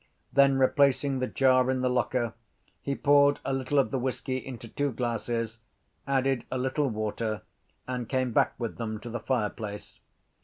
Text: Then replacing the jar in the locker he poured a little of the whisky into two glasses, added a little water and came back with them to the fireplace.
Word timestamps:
Then 0.33 0.57
replacing 0.57 1.19
the 1.19 1.27
jar 1.27 1.69
in 1.69 1.81
the 1.81 1.87
locker 1.87 2.33
he 2.81 2.95
poured 2.95 3.39
a 3.45 3.53
little 3.53 3.77
of 3.77 3.91
the 3.91 3.99
whisky 3.99 4.37
into 4.43 4.67
two 4.67 4.91
glasses, 4.91 5.59
added 6.07 6.43
a 6.49 6.57
little 6.57 6.89
water 6.89 7.43
and 7.87 8.09
came 8.09 8.31
back 8.31 8.55
with 8.59 8.77
them 8.77 8.99
to 9.01 9.11
the 9.11 9.19
fireplace. 9.19 9.99